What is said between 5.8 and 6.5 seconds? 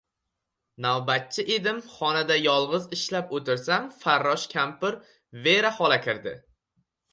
xola kirdi.